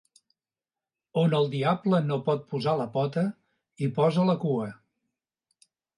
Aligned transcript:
On 1.23 1.35
el 1.39 1.43
diable 1.51 1.99
no 2.07 2.17
pot 2.29 2.47
posar 2.53 2.73
la 2.81 2.87
pota, 2.97 3.27
hi 3.85 3.91
posa 3.99 4.25
la 4.31 4.37
cua. 4.47 4.71